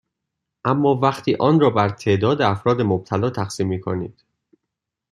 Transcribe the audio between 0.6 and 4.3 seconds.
اما وقتی آن را بر تعداد افراد مبتلا تقسیم میکنید